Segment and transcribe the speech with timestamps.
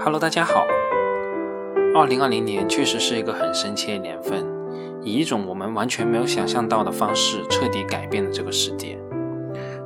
[0.00, 0.64] Hello，大家好。
[1.92, 4.46] 二零二零年确实是一个很神奇的年份，
[5.02, 8.96] 以一种我们完全没有想象到的方式，彻底改变了这个世界。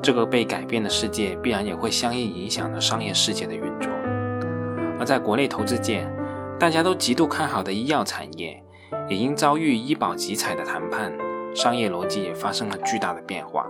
[0.02, 3.90] 这个被改变的世界，必然也会相应影响了商业世界的运作。
[4.98, 6.06] 而在国内投资界，
[6.58, 8.62] 大家都极度看好的医药产业，
[9.08, 11.10] 也因遭遇医保集采的谈判，
[11.54, 13.66] 商业逻辑也发生了巨大的变化。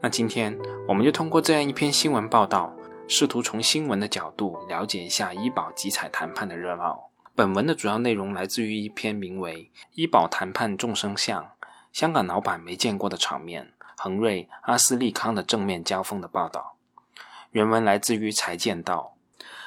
[0.00, 0.58] 那今天，
[0.88, 2.74] 我们就通过这样一篇新闻报道。
[3.06, 7.10] 试图从新闻的角度了解一下医保集采谈判的热闹。
[7.34, 11.52] 本文的主要内容来自于一篇名为《医保谈判众生相：
[11.92, 16.76] 香港老板没见过的场面——恒瑞、阿斯利康的正面交锋》的报道。
[17.50, 19.16] 原文来自于财见道，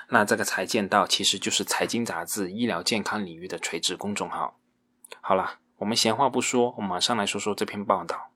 [0.10, 4.58] 那这个财见道其实就是财经杂志医疗健康领域的垂直公众号。
[5.22, 8.32] 好了，我们闲话不说，我们马上来说说这篇报道。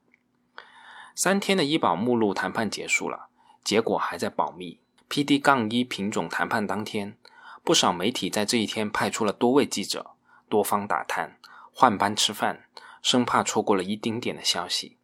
[1.14, 3.28] 三天的医保目录谈判结束了，
[3.64, 4.80] 结果还在保密。
[5.12, 7.18] PD- 杠一品种谈判当天，
[7.62, 10.12] 不少媒体在这一天派出了多位记者，
[10.48, 11.36] 多方打探，
[11.70, 12.64] 换班吃饭，
[13.02, 14.96] 生怕错过了一丁点的消息。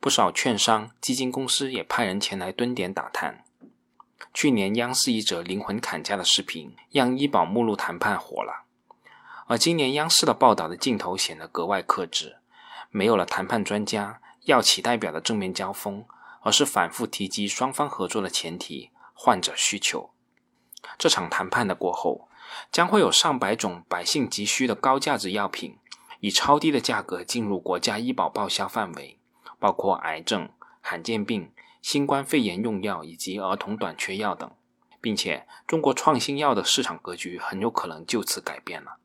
[0.00, 3.44] 不少券商、基金公司也派人前来蹲点打探。
[4.34, 8.64] 去年央视一则灵魂砍价的视频，让医保目录谈判火了。
[9.46, 12.38] 而今年央视的报道的镜头显得格外克制，
[12.90, 16.04] 没有了谈判专家、药企代表的正面交锋，
[16.40, 18.90] 而是反复提及双方合作的前提。
[19.18, 20.10] 患者需求，
[20.98, 22.28] 这场谈判的过后，
[22.70, 25.78] 将会有上百种百姓急需的高价值药品，
[26.20, 29.18] 以超低的价格进入国家医保报销范围，
[29.58, 30.50] 包括癌症、
[30.82, 31.50] 罕见病、
[31.80, 34.50] 新冠肺炎用药以及儿童短缺药等，
[35.00, 38.98] 并且中国创新药的市场格局很有可能就此改变了。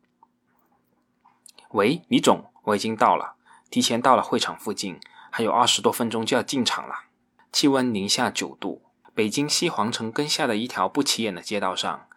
[1.70, 3.36] 喂，李总，我已经到了，
[3.70, 5.00] 提前到了会场附近，
[5.31, 7.06] 还有二十多分钟就要进场了，
[7.53, 8.81] 气温零下九度。
[9.14, 12.08] 北京西皇城根下的一条不起眼的街道上，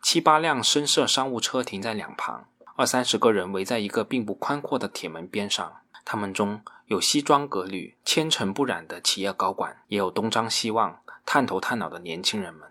[0.00, 2.46] 七八辆深色商务车停在两旁，
[2.76, 5.80] 二三十个人围在一个并不宽阔的铁门边上。
[6.04, 12.68] 他们中有西装革履、纤尘不染的企业高管，也有东张西望、探头探脑的年轻人们，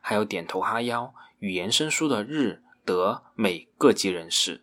[0.00, 4.62] 还有点头哈腰、语言生疏的日、德、美各级人士。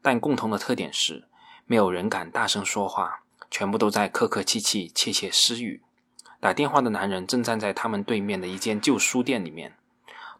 [0.00, 1.26] 但共同的特点是，
[1.66, 5.82] 没有人敢大声说话，全部都在客客气气、窃窃私语。
[6.44, 9.78] 打电话的男人正站在他们对面的一间旧书店里面，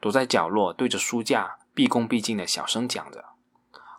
[0.01, 3.25] 躲在角落，对着书架毕恭毕敬的小声讲着。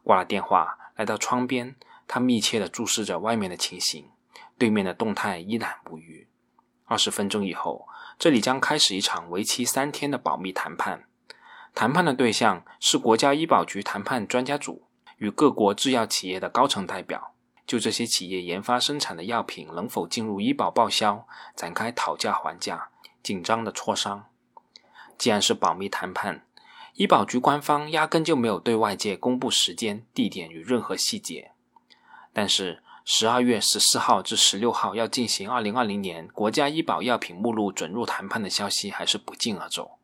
[0.04, 1.76] 挂了电话，来到窗边，
[2.08, 4.12] 他密切的注视着外面的情形，
[4.56, 6.28] 对面的动态一览无余。
[6.86, 7.88] 二十分钟以后，
[8.20, 11.06] 这里将开始一场为期三天的保密谈判。
[11.74, 14.84] 谈判的对象是国家医保局谈判专家组
[15.18, 17.34] 与各国制药企业的高层代表。
[17.68, 22.90] 就这些企业研发生产的药品能否进入医保报销，展开讨价还价、
[23.24, 24.26] 紧张的磋商。
[25.18, 26.46] 既然是保密谈判，
[26.94, 31.52] 医保局官方压根就没有对外界公布时间、地点与任何细节。
[32.32, 39.98] 但是，十二月十四号至十六号要进行二零二零年国家医保药品目录准入谈判的消息还是不胫而走。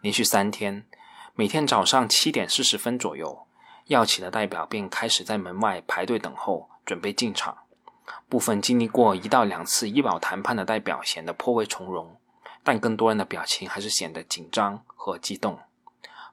[0.00, 0.86] 连续三天，
[1.34, 3.46] 每天早上七点四十分左右，
[3.86, 6.68] 药企的代表便开始在门外排队等候。
[6.86, 7.58] 准备进场，
[8.28, 12.16] 部分经历过一到两次医保谈判的代表显得颇为从容，
[12.62, 15.58] 但更多人的表情还是显得紧张和激动，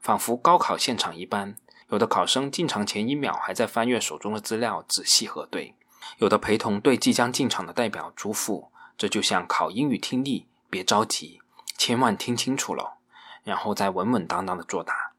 [0.00, 1.56] 仿佛高考现场一般。
[1.88, 5.74] 有的考生进场前一秒还在翻阅手中的资料，仔细核对；
[6.18, 11.40] 有的陪同对即将进场的代表嘱咐：“这就像考英语听力，别着急，
[11.76, 12.98] 千万听清楚了，
[13.42, 15.12] 然后再稳稳当当的作答。”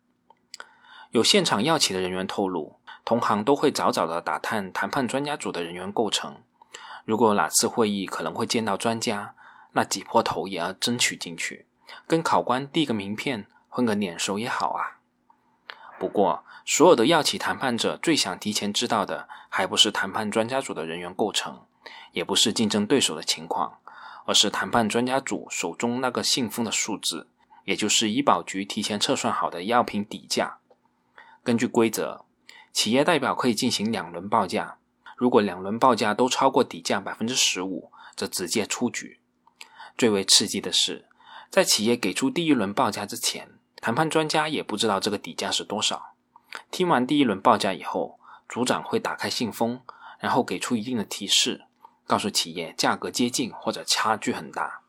[1.11, 2.79] 有现场药企的人员透露。
[3.05, 6.37] 同行都会早早的打探谈判专家组的人员构成，
[7.05, 9.35] 如果哪次会议可能会见到专家，
[9.73, 11.67] 那挤破头也要争取进去，
[12.07, 14.97] 跟考官递个名片，混个脸熟也好啊。
[15.99, 21.61] 不过，所有的药企谈判者最想提前知道的，还不是谈判专家组的人员构成，
[22.11, 23.77] 也不是竞争对手的情况，
[24.25, 27.29] 而是谈判专家组手中那个信封的数字，
[27.65, 30.57] 也就是医保局提前测算好的药品底价。
[31.43, 32.25] 根据规则。
[32.75, 34.79] 企业代表可以进行两轮报价，
[35.15, 39.21] 如果两轮报价都超过底价百分之十五，则直接出局。
[39.97, 41.05] 最为刺激的是，
[41.49, 46.15] 在企业给出第一轮报价之前，谈判专家也不知道这个底价是多少。
[46.69, 48.19] 听完第一轮报价以后，
[48.49, 49.79] 组长会打开信封，
[50.19, 51.63] 然后给出一定的提示，
[52.05, 54.81] 告诉企业价格接近或者差距很大。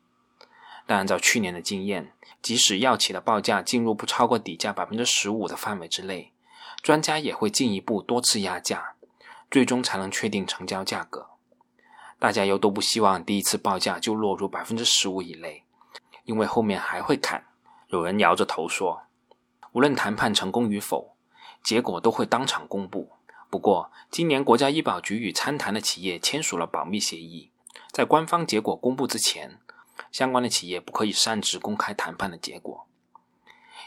[0.85, 2.11] 但按照去年的经验，
[2.41, 6.33] 即使药企的报价进入不超过底价百分之十五的范围之内。
[6.81, 8.95] 专家也会进一步多次压价，
[9.51, 11.27] 最终才能确定成交价格。
[12.19, 15.63] 大家又都不希望第一次报价就落入百分之十五以内，
[16.23, 17.45] 因为后面还会砍。
[17.89, 19.03] 有人摇着头说
[19.73, 21.15] ：“无论谈判成功与否，
[21.63, 23.11] 结果都会当场公布。
[23.49, 27.51] 不过，今年国家医保局与参谈的企业签署了保密协议，
[27.91, 29.59] 在官方结果公布之前，
[30.11, 32.87] 相关的企业不可以擅自公开谈判的结果。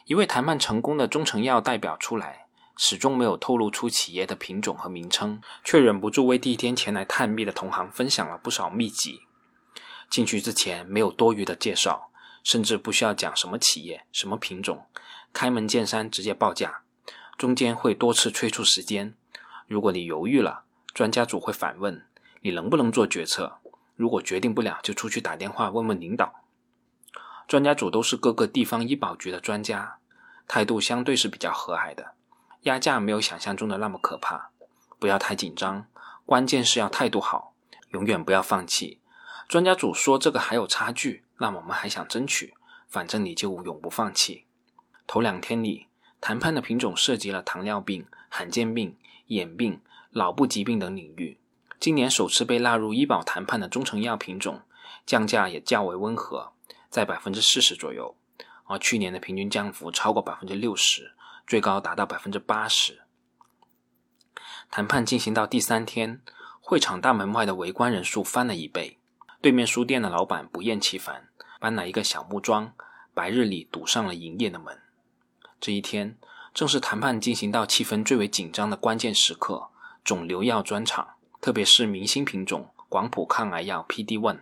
[0.07, 2.47] 一位谈判成功的中成药代表出来，
[2.83, 9.21] 始终没有透露出企业的品种和名称，却忍不住为第一天前来探秘的同行分享了不少秘籍。
[10.09, 12.11] 进去之前没有多余的介绍，
[12.43, 14.87] 甚至不需要讲什么企业、什么品种，
[15.35, 16.81] 开门见山直接报价，
[17.37, 19.15] 中间会多次催促时间。
[19.67, 20.63] 如果你犹豫了，
[20.95, 22.07] 专家组会反问
[22.41, 23.59] 你能不能做决策。
[23.95, 26.47] 如果决定不了，就出去打电话问问领导。
[27.47, 29.99] 专家组都是各个地方医保局的专家，
[30.49, 32.15] 态度相对是比较和蔼的，
[32.63, 34.51] 压价没有想象中的那么可怕。
[34.99, 35.87] 不要太紧张，
[36.27, 37.55] 关键是要态度好，
[37.91, 39.01] 永远不要放弃。
[39.49, 42.55] 专家组说这个还有差距，那我们还想争取，
[42.89, 44.47] 反正你就永不放弃。
[45.07, 45.89] 头两天里，
[46.21, 48.97] 谈判的品种涉及了糖尿病、罕见病。
[49.31, 49.81] 眼病、
[50.15, 51.39] 脑部疾病等领域，
[51.79, 54.63] 今年首次被纳入医保谈判的中成药品种，
[55.07, 56.53] 降价也较为温和，
[56.89, 58.17] 在百分之四十左右，
[58.65, 61.13] 而去年的平均降幅超过百分之六十，
[61.47, 63.01] 最高达到百分之八十。
[64.71, 66.21] 谈判进行到第三天，
[66.61, 68.99] 会场大门外的围观人数翻了一倍，
[69.41, 71.29] 对面书店的老板不厌其烦，
[71.59, 72.73] 搬来一个小木桩，
[73.15, 74.79] 白日里堵上了营业的门。
[75.61, 76.17] 这一天。
[76.53, 79.69] 正是谈判进行到气氛最为紧张的关键时刻，
[80.03, 81.11] 肿瘤药专场，
[81.41, 84.41] 特别是明星品种广谱抗癌药 PD-1，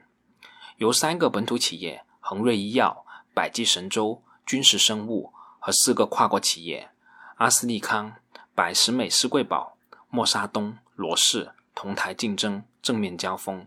[0.78, 3.04] 由三个本土企业恒瑞医药、
[3.34, 5.34] 百济神州、君实生物
[5.68, 6.88] 和四个跨国企业
[7.36, 8.14] 阿斯利康、
[8.54, 9.76] 百时美施贵宝、
[10.08, 13.66] 默沙东、罗氏同台竞争，正面交锋。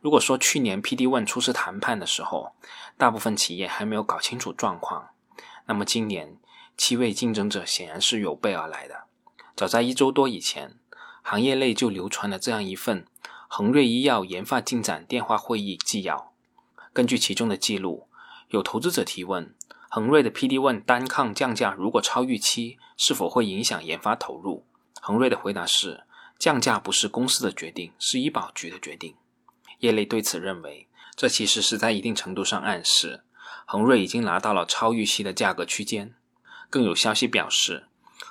[0.00, 2.56] 如果说去年 PD-1 初次谈判的时候，
[2.98, 5.10] 大部分企业还没有搞清楚状况，
[5.66, 6.36] 那么今年。
[6.76, 9.04] 七位竞争者显然是有备而来的。
[9.54, 10.78] 早在一周多以前，
[11.22, 13.06] 行业内就流传了这样一份
[13.46, 16.32] 恒瑞医药研发进展电话会议纪要。
[16.92, 18.08] 根据其中的记录，
[18.48, 19.54] 有投资者提问：
[19.92, 24.64] 恒瑞的 PD-1 单抗降价如果超预期，是否会影响研发投入？
[25.02, 26.04] 恒瑞的回答是：
[26.38, 29.16] 降价不是公司的决定，是医保局的决定。
[29.80, 33.24] 业内对此认为，这其实是在一定程度上暗示，
[33.66, 36.14] 恒瑞已经拿到了超预期的价格区间。
[36.70, 37.88] 更有消息表示，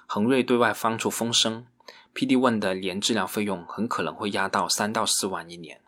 [0.08, 1.68] 恒瑞对外放出风声
[2.16, 5.82] ，PD-1 的年治疗费用很可能会压到三到四万一年。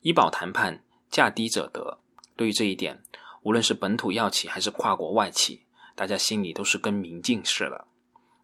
[0.00, 2.00] 医保谈判价低者得，
[2.34, 3.04] 对于这一点，
[3.46, 7.84] 无论是本土药企还是跨国外企，大家心里都是跟明镜似的。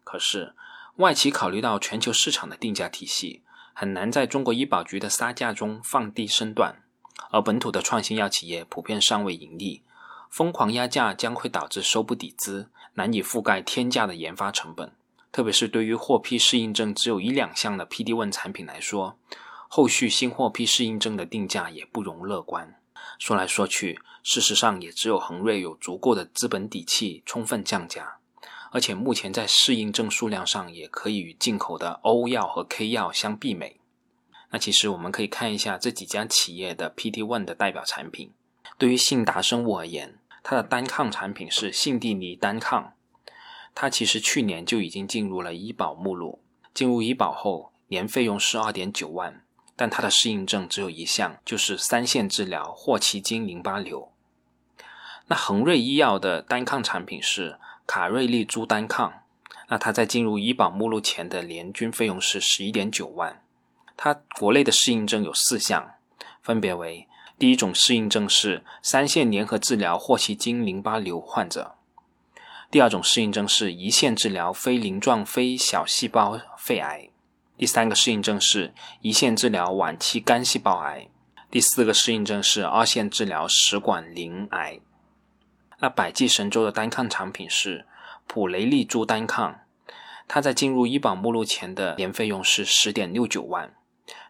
[0.05, 0.53] 可是，
[0.95, 3.41] 外企考虑到全球市场的定价体系，
[3.73, 6.83] 很难在中国医保局的杀价中放低身段，
[7.31, 9.83] 而本土的创新药企业普遍尚未盈利。
[10.29, 14.93] 疯狂压价将会导致收不抵资，难以覆盖天价的研发成本。
[15.33, 19.17] 特别是对于获批适应症只有一两项的 PD-1 产品来说，
[19.67, 22.79] 后续新获批适应症的定价也不容乐观。
[23.19, 28.17] 说来说去，事实上也只有恒瑞有足够的资本底气充分降价，
[28.71, 33.81] 而且目前在适应症数量上也可以与进口的欧药和 K 药相媲美。
[34.51, 38.31] 那其实我们可以看一下这几家企业的 PD-1 的代表产品。
[38.77, 42.93] 对于信达生物而言，它的单抗产品是信地尼单抗，
[43.75, 46.41] 它其实去年就已经进入了医保目录。
[46.73, 49.43] 进入医保后，年费用是二点九万，
[49.75, 54.12] 但它的适应症只有一项，就是三线治疗霍奇金淋巴瘤。
[55.33, 59.23] 那恒瑞医药的单抗产品是卡瑞利珠单抗，
[59.67, 63.41] 那它在进入医保目录前的年均费用是十一点九万。
[63.97, 65.95] 它国内的适应症有四项，
[66.43, 67.07] 分别为。
[67.39, 71.77] 第一种适应症是三线联合治疗霍奇金淋巴瘤患者；
[72.69, 77.09] 第二种适应症是一线治疗非鳞状非小细胞肺癌；
[77.57, 78.71] 第三个适应症是
[79.01, 81.07] 一线治疗晚期肝细胞癌；
[81.49, 84.79] 第四个适应症是二线治疗食管鳞癌。
[85.79, 87.85] 那百济神州的单抗产品是
[88.27, 89.61] 普雷利珠单抗，
[90.27, 93.75] 它在进入医保目录前的年费用是十点六九万。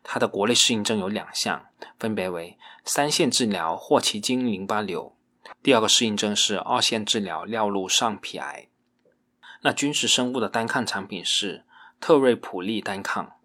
[0.03, 5.15] 它的国内适应症有两项，分别为三线治疗霍奇金淋巴瘤，
[5.61, 8.67] 第二个适应症是二线治疗尿路上皮癌。
[9.61, 11.63] 那军事生物的单抗产品是
[11.99, 13.37] 特瑞普利单抗，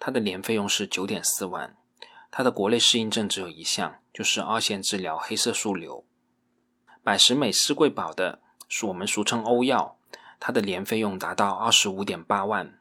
[0.00, 1.76] 它的年费用是九点四万，
[2.30, 6.04] 它的国内适应症只有一项，就是二线治疗黑色素瘤。
[7.04, 9.96] 百时美施贵宝的，是我们俗称欧药，
[10.38, 12.78] 它的年费用达到二十五点八万，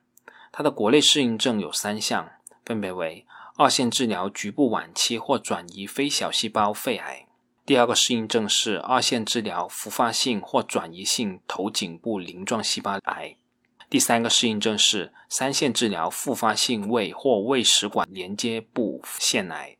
[0.52, 2.30] 它的国内适应症有三项。
[2.64, 3.26] 分别为
[3.58, 7.26] 二线治疗局部晚期或转移非小细胞肺癌，
[7.66, 13.36] 第二个适应症是二线治疗复发性或转移性头颈部鳞状细胞癌。
[13.90, 19.76] 第三个适应症是三线治疗复发性胃或胃食管连接部腺癌。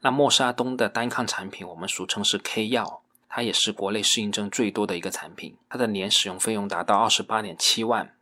[0.00, 8.14] 那默沙东的单抗产品，我们俗称是 K 药，它也是国内适应症最多的一个产品，它的年使用费用达到二十八点七万。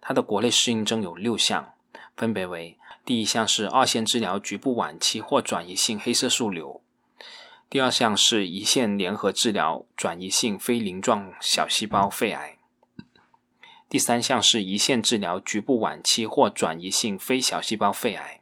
[0.00, 1.74] 它的国内适应症有六项，
[2.16, 6.80] 分别为：第一项是二线治疗局部晚期或转移性黑色素瘤；
[7.68, 12.56] 第二项是一线联合治疗转移性非鳞状小细胞肺癌；
[13.88, 18.39] 第三项是一线治疗局部晚期或转移性非小细胞肺癌。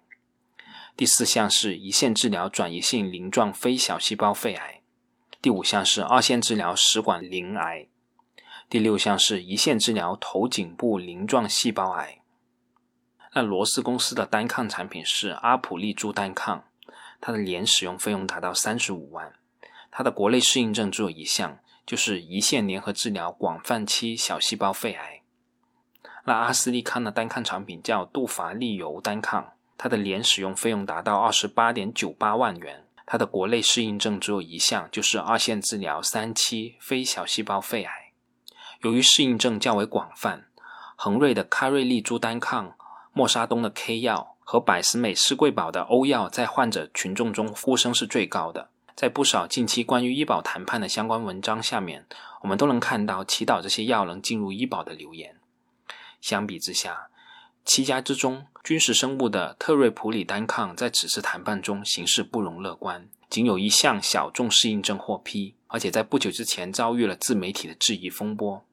[0.98, 4.80] 第四项是一线治疗转移性鳞状非小细胞肺癌，
[5.40, 7.86] 第五项是二线治疗食管鳞癌，
[8.68, 12.18] 第六项是一线治疗头颈部鳞状细胞癌。
[13.32, 16.64] 那罗斯公司的单抗产品是阿普利珠单抗，
[17.20, 19.34] 它的年使用费用达到三十五万，
[19.92, 25.22] 它的国内适应症只有一项，就是一线联合治疗广泛期小细胞肺癌。
[26.24, 29.52] 那阿斯利康的单抗产品叫杜伐利尤单抗。
[29.78, 38.12] 它的年使用费用达到二十八点九八万元，它的国内适应症只有一项，就是二线治疗三期非小细胞肺癌。
[38.82, 40.46] 由于适应症较为广泛，
[40.96, 42.76] 恒瑞的卡瑞利珠单抗、
[43.12, 48.70] 默沙东的 K 药和百思美施贵宝的欧药在患者群众中呼声是最高的。
[48.96, 52.04] 在不少近期关于医保谈判的相关文章下面，
[52.42, 55.36] 我们都能看到祈祷这些药能进入医保的留言。
[56.20, 57.07] 相比之下，
[57.68, 68.64] 七家之中，军事生物的特瑞普里单抗在此次谈判中形势不容乐观，仅有一项小众适应症获批，而且在不久之前遭遇了自媒体的质疑风波。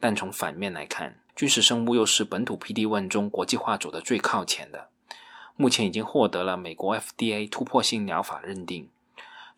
[0.00, 4.88] 但从反面来看，军事生物又是本土 PD-1 中国际化走的最靠前的，
[5.54, 8.88] 目前已经获得了美国 FDA 突破性疗法认定。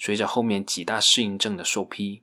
[0.00, 2.22] 随着后面几大适应症的受批，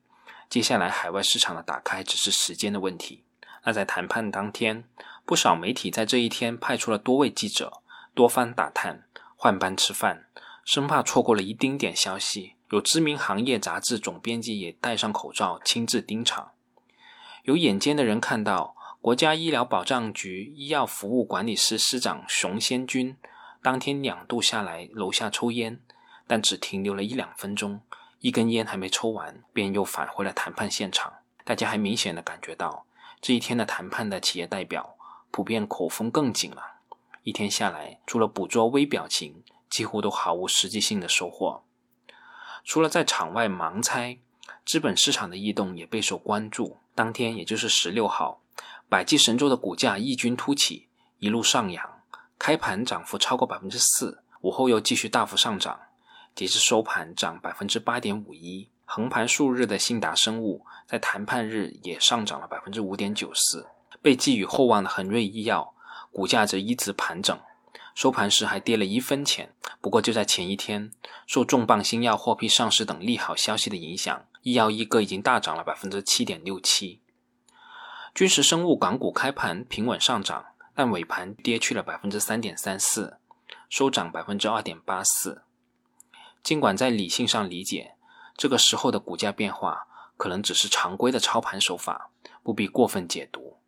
[0.49, 3.23] 接下来海外市场的打开只是时间的问题。
[3.63, 4.83] 那在谈判当天。
[5.31, 7.81] 不少媒体在这一天派出了多位记者，
[8.13, 9.05] 多番打探，
[9.37, 10.25] 换班吃饭，
[10.65, 12.55] 生怕错过了一丁点消息。
[12.71, 16.51] 有知名行业杂志总编辑也戴上口罩亲自盯场。
[17.43, 23.15] 有眼尖的人看到，国家医疗保障局医药服务管理司司长熊先军
[23.63, 25.79] 当天两度下来楼下抽烟，
[26.27, 27.79] 但只停留了一两分钟，
[28.19, 31.13] 一根烟还没抽完，便又返回了谈判现场。
[31.45, 32.85] 大家还明显的感觉到，
[33.21, 34.97] 这一天的谈判的企业代表。
[35.31, 36.61] 普遍口风更紧了，
[37.23, 41.63] 一天下来，除了捕捉微表情，几乎都毫无实际性的收获。
[42.63, 44.19] 除了在场外盲猜，
[44.65, 46.77] 资本市场的异动也备受关注。
[46.93, 48.41] 当天，也就是十六号，
[48.89, 50.87] 百济神州的股价异军突起，
[51.19, 52.01] 一路上扬，
[52.37, 55.79] 开盘涨幅超过百分之四，午后又继续大幅上涨，
[56.35, 58.69] 截至收盘涨百分之八点五一。
[58.85, 63.65] 横盘数日的信达生物，在谈判日也上涨了百分之五点九四。
[64.01, 65.73] 被寄予厚望的恒瑞医药
[66.11, 67.39] 股价则一直盘整，
[67.93, 69.53] 收盘时还跌了一分钱。
[69.79, 70.91] 不过就在前一天，
[71.25, 77.01] 受重磅新药获批上市等利好消息的影响，医药一哥已经大涨了百分之七点六七。
[78.13, 83.17] 君实生物港股开盘平稳上涨，但尾盘跌去了百分之三点三四，
[83.69, 85.43] 收涨百分之二点八四。
[86.43, 87.95] 尽管在理性上理解，
[88.35, 92.09] 这个时候的股价变化可能只是常规的操盘手法，
[92.43, 93.60] 不必过分解读。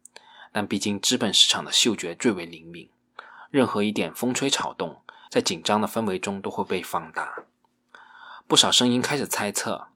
[0.53, 2.87] 但毕竟资本市场的嗅觉最为灵敏，
[3.49, 7.43] 任何一点风吹草动，在紧张的氛围中都会被放大。
[8.47, 9.87] 不少声音开始猜测，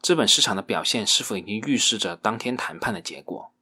[0.00, 3.52] 资本市场的表现是否已经预示着当天谈判的结果。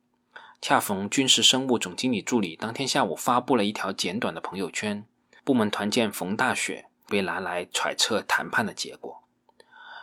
[0.62, 5.04] 恰逢军事生物总经理助理当天下午发布了一条简短的朋友圈，
[5.42, 9.22] 部门团建冯大雪被拿来揣测谈判的结果。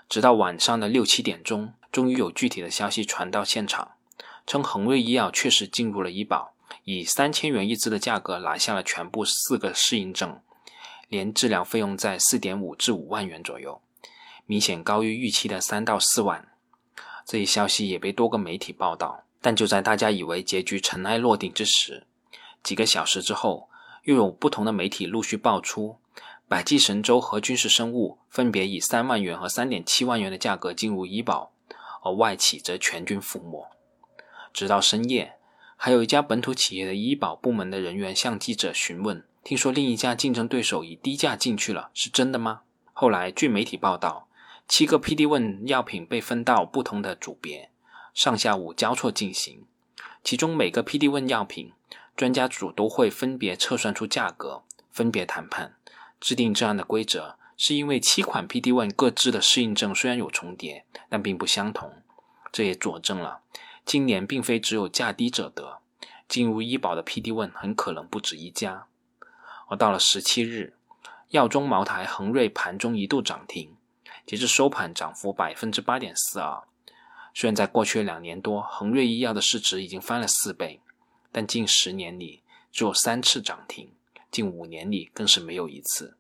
[0.10, 3.93] 直到晚上的六七点钟，终于有具体的消息传到现场。
[4.51, 6.51] 称恒瑞医药确实进入了医保，
[6.84, 10.41] 以三千元一支的价格拿下了全部四个适应症，
[11.08, 13.81] 年治疗费用在四点五至五万元左右，
[14.46, 16.50] 明显高于预期的三到四万。
[17.25, 22.05] 这一消息也被多个媒体报道，但就在大家以为结局尘埃落定之时，
[22.62, 23.70] 几个小时之后，
[24.03, 25.96] 又有不同的媒体陆续爆出，
[26.50, 31.53] 百济神州和军事生物分别以三万元和三点七万元的价格进入医保，
[32.03, 33.70] 而外企则全军覆没。
[34.53, 35.36] 直到深夜，
[35.75, 42.62] 还有一家本土企业的医保部门的人员向记者询问：“听说另一家竞争对手以低价进去了，是真的吗？”
[42.93, 44.27] 后来，据媒体报道，
[44.67, 47.72] 七个 PD-1 药品被分到不同的组别，
[48.13, 49.65] 上下午交错进行。
[50.24, 51.72] 其中每个 PD-1 药品，
[52.15, 55.75] 专家组都会分别测算出价格，分别谈判，
[56.20, 61.91] 制定这样的规则，是因为七款 PD-1 各自的适应症虽然有重叠，但并不相同。
[62.51, 63.39] 这也佐证了
[63.86, 65.80] 今年并非只有价低者得，
[66.28, 68.88] 进入医保的 PD One 很可能不止一家。
[69.68, 70.76] 而到了十七日，
[71.30, 73.76] 药中茅台、恒瑞盘中一度涨停，
[74.26, 76.64] 截至收盘涨幅百分之八点四二。
[77.34, 80.82] 虽然在过去两年多，恒瑞医药的市值已经翻了四倍，
[81.32, 83.94] 但近十年里只有三次涨停，
[84.30, 86.18] 近五年里更是没有一次。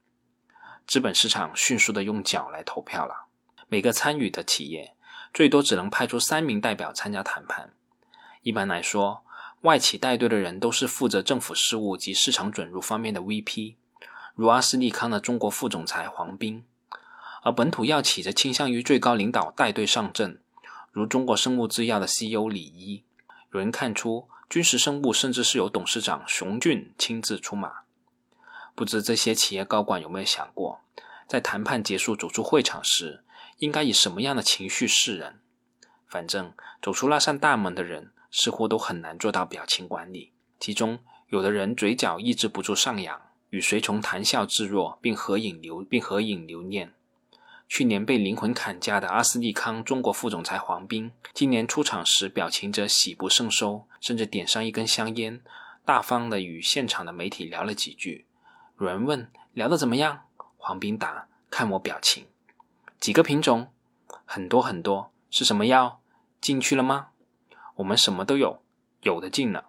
[0.87, 3.27] 资本市场迅速的用脚来投票了。
[3.67, 4.93] 每个参与的企业
[5.33, 7.73] 最多只能派出三名代表参加谈判。
[8.41, 9.23] 一般来说，
[9.61, 13.75] 外企带队的人都是负责政府事务及市场准入方面的 VP，
[14.35, 16.63] 如阿斯利康的中国副总裁黄斌；
[17.43, 20.41] 而本土药企则倾向于最高领导带队上阵，
[20.91, 23.03] 如中国生物制药的 CEO 李一。
[23.51, 27.81] 有人看出，军事生物甚至是由董事长熊俊亲自出马。
[28.73, 30.79] 不知这些企业高管有没有想过，
[31.31, 33.23] 在谈判结束走出会场时，
[33.59, 35.39] 应该以什么样的情绪示人？
[36.05, 40.33] 反正走出那扇大门的人，似乎都很难做到表情管理。
[40.59, 46.91] 其中有的人嘴角抑制不住上扬，与随从谈笑自若，并合影留并合影留念。
[47.69, 55.39] 去年被灵魂砍价的阿斯利康中国副总裁黄斌，今年出场时表情则喜不胜收，甚至点上一根香烟，
[55.85, 58.25] 大方的与现场的媒体聊了几句。
[58.81, 60.23] 有人问聊得怎么样？
[60.63, 62.27] 黄斌答：“看我表情。”
[63.01, 63.69] 几个品种？
[64.25, 65.11] 很多很多。
[65.31, 66.01] 是什么药？
[66.39, 67.07] 进去了吗？
[67.77, 68.61] 我们什么都有，
[69.01, 69.65] 有的进了。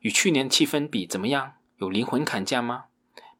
[0.00, 1.52] 与去年气氛比怎么样？
[1.76, 2.86] 有灵魂砍价吗？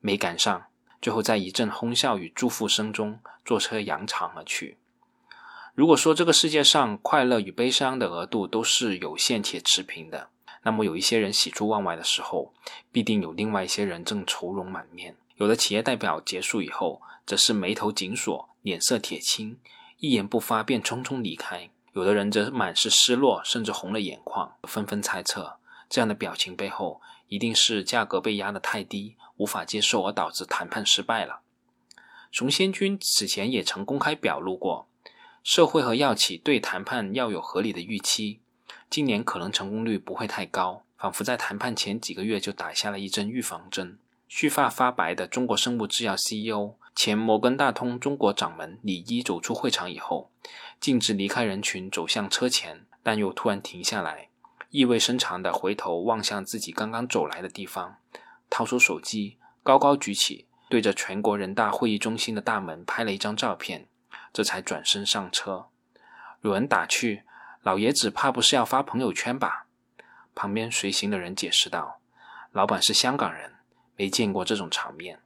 [0.00, 0.66] 没赶上。
[1.00, 4.76] 最后在一阵哄笑与祝福声中，坐车扬长而去。
[5.75, 10.28] 如果说这个世界上快乐与悲伤的额度都是有限且持平的。
[10.62, 12.52] 那么有一些人喜出望外的时候，
[12.92, 15.16] 必定有另外一些人正愁容满面。
[15.40, 19.59] 有的企业代表结束以后，则是眉头紧锁，脸色铁青，
[19.97, 25.56] 一言不发便匆匆离开；有的人则满是失落，甚至红了眼眶，纷纷猜测
[25.88, 31.41] 这样的表情背后，一定是价格被压得太低，无法接受而导致谈判失败了。
[32.30, 34.86] 熊先军此前也曾公开表露过，
[35.43, 38.41] 社会和药企对谈判要有合理的预期。
[38.91, 43.99] 今年可能成功率不会太高，仿佛在谈判前几个月就打下了一针预防针。
[44.32, 50.30] 须发发白的中国生物制药 CEO、前摩根大通中国掌门李一走出会场以后，
[50.78, 54.28] 径直离开人群，走向车前，但又突然停下来，
[54.71, 57.97] 意味深长地回头望向自己刚刚走来的地方，
[58.49, 63.88] 掏出手机，高高举起，对着全国人大会议中心的大门拍了一张照片，
[64.32, 65.66] 这才转身上车。
[66.43, 67.25] 有人打趣。
[67.62, 69.66] 老爷子怕不是要发朋友圈吧？
[70.34, 72.00] 旁边随行的人解释道
[72.52, 73.56] ：“老板是香港人，
[74.00, 75.21] 没见过这种场面。”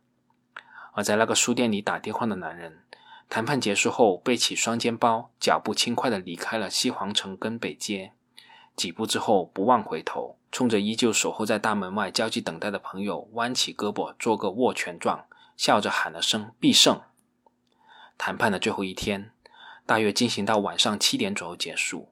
[0.95, 2.81] 而在那个书店里打电话的男人，
[3.29, 8.13] 谈判结束后背起双肩包，脚步轻快地离开了西皇城跟北街。
[8.75, 17.01] 几步之后，不忘回头，冲着依旧守候在大门外焦急等待的朋友，弯起胳膊做个握拳状，笑着喊了声“必胜”。
[18.19, 19.31] 谈判的最后一天，
[19.87, 22.11] 大约进行到晚上七点左右结束。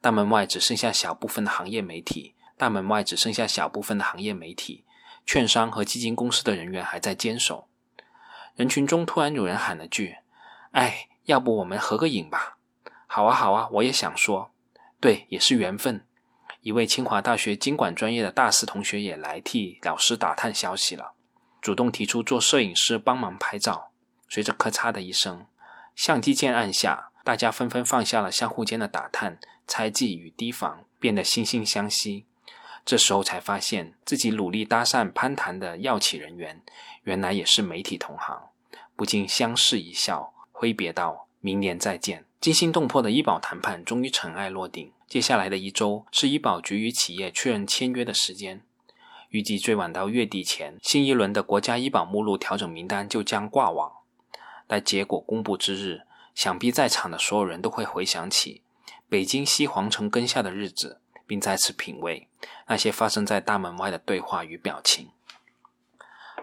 [0.00, 4.84] 大门外只剩下小部分的行业媒体，大门外只剩下小部分的行业媒体，
[5.28, 7.68] 券商和基金公司的人员还在坚守。
[8.56, 10.16] 人群中突然有人喊了句
[10.72, 12.56] ：“哎，要不我们合个影吧
[13.06, 14.52] ？”“好啊，好啊，我也想说。
[14.98, 16.06] ”“对，也是缘分。”
[16.62, 21.12] 一位清华大学经管专业的大四同学也来替老师打探消息了，
[21.60, 23.90] 主动提出做摄影师帮忙拍照。
[24.30, 25.46] 随着咔嚓的一声，
[25.94, 29.38] 相机键按下，大家纷纷放下了相互间的打探。
[29.66, 32.24] 猜忌与提防变得惺惺相惜，
[32.88, 36.62] 这时候才发现自己努力搭讪攀谈的药企人员，
[37.02, 38.48] 原来也是媒体同行，
[38.96, 48.62] 不禁相视一笑，挥别道：“明年再见。”惊心动魄的医保谈判终于尘埃落定，接下来的一周是医保局与企业确认签约的时间，
[49.28, 53.92] 预计最晚到月底前，新一轮的国家医保目录调整名单就将挂网。
[54.66, 58.62] 待结果公布之日，想必在场的所有人都会回想起。
[59.10, 62.26] 北京西皇城根下的日子，并再次品味
[62.66, 65.10] 那些发生在大门外的对话与表情。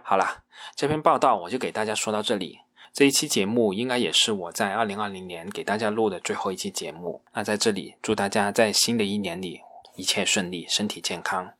[0.02, 0.43] 好了，
[0.76, 2.60] 这篇报道我就给大家说到这里。
[2.93, 7.21] 这一期节目应该也是我在二零二零年给大家录的最后一期节目。
[7.34, 9.62] 那在这里祝大家在新的一年里
[9.95, 11.52] 一切顺利，身体健康。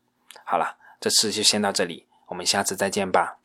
[0.46, 3.40] 好了，这次就先到这里，我们下次再见吧。